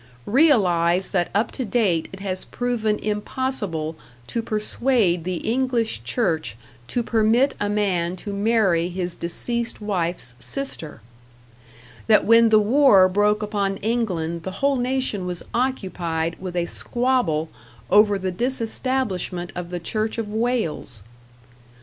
[0.25, 7.03] Realize that up to date it has proven impossible to persuade the English Church to
[7.03, 11.01] permit a man to marry his deceased wife's sister!
[12.07, 17.49] That when the war broke upon England the whole nation was occupied with a squabble
[17.91, 21.03] over the disestablishment of the church of Wales!